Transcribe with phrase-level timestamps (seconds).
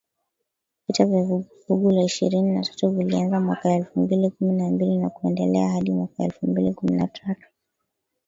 [0.87, 5.09] Vita vya Vuguvugu la Ishirini na tatu vilianza mwaka elfu mbili kumi na mbili na
[5.09, 7.47] kuendelea hadi mwaka elfu mbili kumi na tatu